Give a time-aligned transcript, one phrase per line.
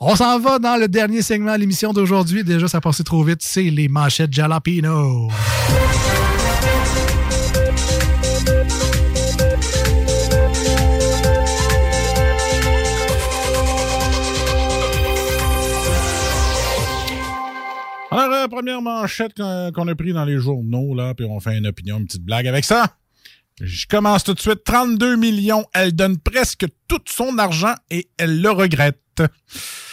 [0.00, 2.44] On s'en va dans le dernier segment de l'émission d'aujourd'hui.
[2.44, 3.40] Déjà, ça passé trop vite.
[3.42, 5.28] C'est les manchettes Jalapino.
[18.12, 21.66] Alors, euh, première manchette qu'on a pris dans les journaux, là, puis on fait une
[21.66, 22.94] opinion, une petite blague avec ça.
[23.60, 24.62] Je commence tout de suite.
[24.64, 29.00] 32 millions, elle donne presque tout son argent et elle le regrette.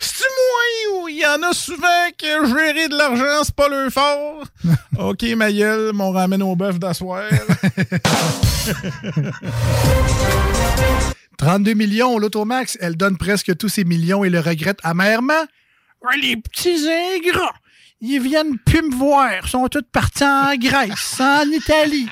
[0.00, 3.90] C'est-tu moi ou il y en a souvent que gérer de l'argent, c'est pas le
[3.90, 4.44] fort?
[4.98, 7.24] OK, ma gueule, m'on ramène au bœuf d'asseoir.
[11.38, 15.44] 32 millions, l'Automax, elle donne presque tous ses millions et le regrette amèrement.
[16.02, 17.54] Ouais, les petits ingrats,
[18.00, 19.30] ils viennent plus me voir.
[19.44, 22.08] Ils sont tous partis en Grèce, en Italie.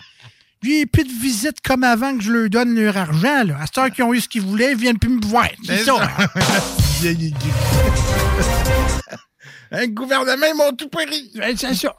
[0.61, 3.45] Puis, plus de visites comme avant que je leur donne leur argent.
[3.45, 3.59] Là.
[3.61, 5.49] À cette heure qu'ils ont eu ce qu'ils voulaient, ils viennent plus me voir.
[5.65, 5.95] C'est ça.
[7.01, 7.53] Vieille aiguille.
[9.73, 11.33] Un gouvernement, ils m'ont tout pris.
[11.57, 11.93] C'est ça.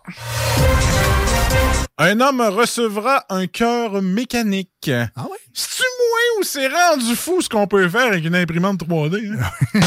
[1.97, 4.89] Un homme recevra un cœur mécanique.
[4.89, 5.37] Ah oui?
[5.53, 9.33] C'est-tu moins ou c'est rendu fou ce qu'on peut faire avec une imprimante 3D?
[9.37, 9.51] hein?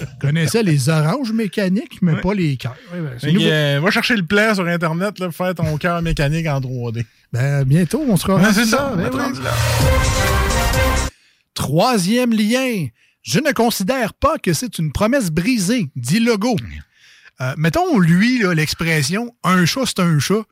[0.00, 2.74] Je connaissais les oranges mécaniques, mais pas les cœurs.
[2.92, 6.60] Ben, euh, va chercher le plan sur Internet là, pour faire ton cœur mécanique en
[6.60, 7.04] 3D.
[7.32, 8.90] Ben, bientôt, on sera Ouais, rendu c'est ça, là.
[8.96, 9.20] Ben va être oui.
[9.22, 9.50] rendu là.
[11.54, 12.86] Troisième lien.
[13.24, 16.58] Je ne considère pas que c'est une promesse brisée, dit Legault.
[17.40, 20.42] Euh, mettons, lui, l'expression un chat, c'est un chat.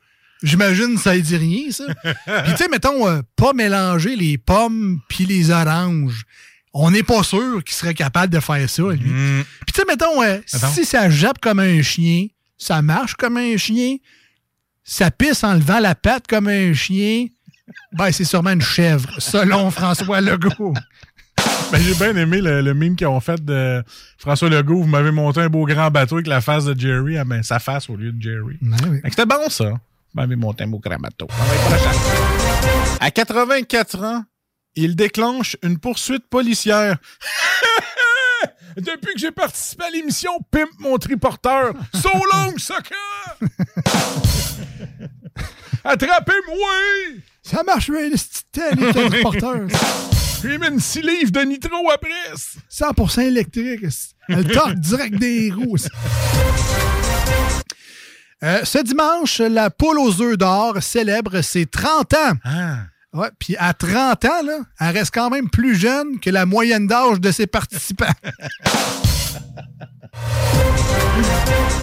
[0.41, 1.85] J'imagine ça ne dit rien, ça.
[2.03, 6.25] Puis, tu sais, mettons, euh, pas mélanger les pommes puis les oranges.
[6.73, 9.09] On n'est pas sûr qu'il serait capable de faire ça, lui.
[9.09, 9.45] Mm.
[9.65, 12.25] Puis, tu sais, mettons, euh, si ça jappe comme un chien,
[12.57, 13.97] ça marche comme un chien,
[14.83, 17.27] ça pisse en levant la patte comme un chien,
[17.93, 20.73] ben, c'est sûrement une chèvre, selon François Legault.
[21.73, 23.83] Ben, j'ai bien aimé le, le meme qu'ils ont fait de
[24.19, 24.83] François Legault.
[24.83, 27.17] Vous m'avez monté un beau grand bateau avec la face de Jerry.
[27.17, 28.59] Ah ben, sa face au lieu de Jerry.
[28.61, 29.01] Oui.
[29.01, 29.69] Que C'était bon, ça.
[29.71, 29.79] Vous
[30.13, 31.25] m'avez monté un beau grand bateau.
[32.99, 34.23] À 84 ans,
[34.75, 36.97] il déclenche une poursuite policière.
[38.77, 42.93] Depuis que j'ai participé à l'émission Pimp mon triporteur, so long, sucker!
[45.83, 46.69] Attrapez-moi!
[47.41, 49.67] Ça marche bien, le petit les transporteurs.
[50.43, 52.09] J'ai mis une 6 livres de nitro après.
[52.69, 53.85] 100% électrique.
[54.27, 55.77] Elle torque direct des roues.
[58.43, 62.33] Euh, ce dimanche, la poule aux œufs d'or célèbre ses 30 ans.
[62.43, 62.79] Ah.
[63.13, 66.87] Ouais, puis à 30 ans, là, elle reste quand même plus jeune que la moyenne
[66.87, 68.05] d'âge de ses participants.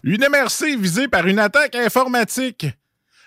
[0.05, 2.67] Une MRC visée par une attaque informatique.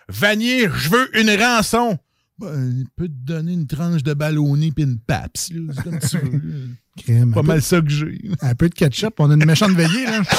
[0.07, 1.97] Vanier, je veux une rançon.
[2.39, 5.51] Ben, il peut te donner une tranche de ballonné puis une paps.
[5.51, 6.41] C'est comme tu veux.
[6.97, 8.21] Crème, Pas mal ça que j'ai.
[8.41, 10.05] un peu de ketchup, on a une méchante veillée.
[10.05, 10.21] Là.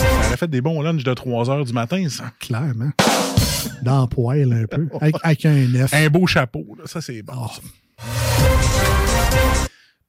[0.00, 2.32] Ça aurait fait des bons lunchs de 3 heures du matin, ça.
[2.38, 2.90] Clairement.
[3.82, 4.88] Dans le poêle un peu.
[5.00, 5.92] Avec, avec un œuf.
[5.92, 6.84] Un beau chapeau, là.
[6.86, 7.34] Ça, c'est bon.
[7.36, 7.50] Oh.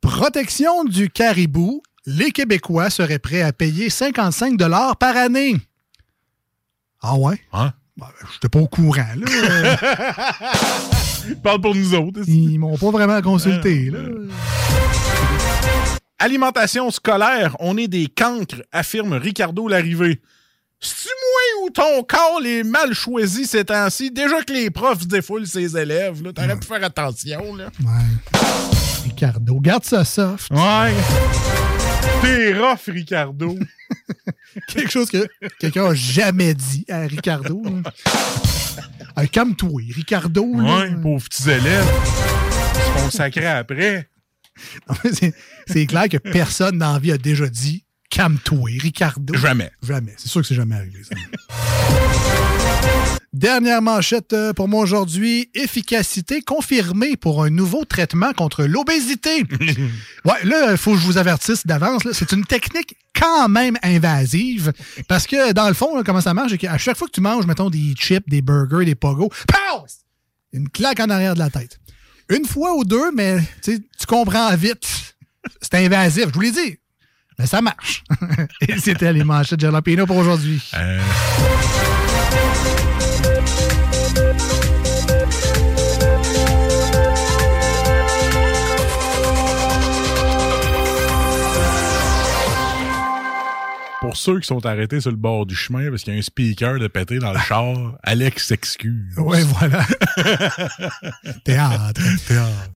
[0.02, 1.82] Protection du caribou.
[2.06, 4.58] Les Québécois seraient prêts à payer 55
[5.00, 5.56] par année.
[7.02, 7.40] Ah ouais?
[7.54, 7.74] Hein?
[7.98, 9.78] Ben, J'étais pas au courant, là.
[11.44, 12.22] Parle pour nous autres.
[12.28, 14.00] Ils m'ont pas vraiment consulté, là.
[16.20, 20.22] Alimentation scolaire, on est des cancres, affirme Ricardo Larrivée.
[20.80, 24.12] C'est-tu moi ou ton corps est mal choisi ces temps-ci?
[24.12, 27.66] Déjà que les profs défoulent ses élèves, là, t'aurais pu faire attention, là.
[27.84, 28.42] Ouais.
[29.04, 30.50] Ricardo, garde ça soft.
[30.52, 30.94] Ouais.
[32.22, 33.58] T'es rough, Ricardo.
[34.68, 35.28] Quelque chose que
[35.60, 37.62] quelqu'un a jamais dit à Ricardo.
[37.64, 37.92] là.
[39.16, 40.46] Ah, Calme-toi, Ricardo.
[40.58, 40.80] là.
[40.80, 41.86] Ouais, pauvres petits élèves.
[41.94, 44.10] Ils se font sacrer après.
[45.68, 49.34] c'est clair que personne dans la vie a déjà dit calme-toi, Ricardo.
[49.36, 49.72] Jamais.
[49.82, 50.14] Jamais.
[50.18, 51.02] C'est sûr que c'est jamais arrivé.
[51.04, 51.16] Ça.
[53.34, 55.50] Dernière manchette euh, pour moi aujourd'hui.
[55.54, 59.46] Efficacité confirmée pour un nouveau traitement contre l'obésité.
[60.26, 62.02] ouais, là, il faut que je vous avertisse d'avance.
[62.12, 64.74] C'est une technique quand même invasive
[65.08, 67.70] parce que, dans le fond, comment ça marche, à chaque fois que tu manges, mettons,
[67.70, 69.86] des chips, des burgers, des pogos, pow!
[70.52, 71.80] Une claque en arrière de la tête.
[72.28, 75.16] Une fois ou deux, mais tu comprends vite.
[75.62, 76.78] C'est invasif, je vous l'ai dit.
[77.40, 78.04] Mais ça marche.
[78.68, 80.62] Et c'était les manchettes de Jalapeno pour aujourd'hui.
[80.74, 81.00] Euh...
[94.12, 96.22] Pour ceux qui sont arrêtés sur le bord du chemin parce qu'il y a un
[96.22, 97.46] speaker de pété dans le ah.
[97.48, 99.18] char, Alex s'excuse.
[99.18, 99.86] Ouais, voilà.
[101.46, 102.72] théâtre, théâtre.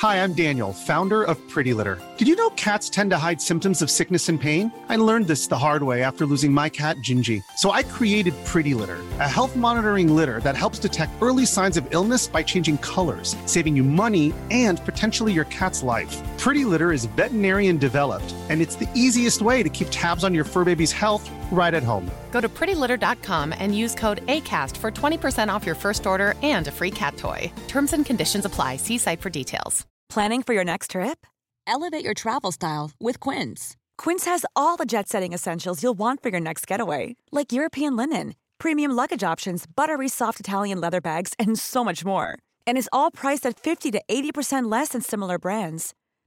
[0.00, 1.98] Hi, I'm Daniel, founder of Pretty Litter.
[2.18, 4.70] Did you know cats tend to hide symptoms of sickness and pain?
[4.90, 7.42] I learned this the hard way after losing my cat, Gingy.
[7.56, 11.86] So I created Pretty Litter, a health monitoring litter that helps detect early signs of
[11.94, 16.14] illness by changing colors, saving you money and potentially your cat's life.
[16.38, 20.44] Pretty Litter is veterinarian developed, and it's the easiest way to keep tabs on your
[20.44, 22.10] fur baby's health right at home.
[22.30, 26.70] Go to prettylitter.com and use code ACAST for 20% off your first order and a
[26.70, 27.50] free cat toy.
[27.68, 28.76] Terms and conditions apply.
[28.76, 29.86] See site for details.
[30.08, 31.26] Planning for your next trip?
[31.66, 33.76] Elevate your travel style with Quince.
[33.98, 37.96] Quince has all the jet setting essentials you'll want for your next getaway, like European
[37.96, 42.38] linen, premium luggage options, buttery soft Italian leather bags, and so much more.
[42.66, 45.92] And is all priced at 50 to 80% less than similar brands.